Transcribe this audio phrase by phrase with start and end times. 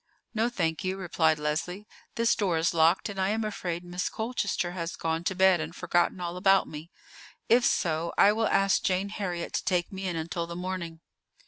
[0.33, 4.71] "No, thank you," replied Leslie; "this door is locked, and I am afraid Miss Colchester
[4.71, 6.89] has gone to bed and forgotten all about me.
[7.49, 11.01] If so, I will ask Jane Heriot to take me in until the morning."